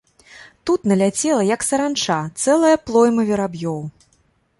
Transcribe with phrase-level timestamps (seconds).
[0.69, 3.77] Тут наляцела, як саранча, цэлая плойма вераб'ёў.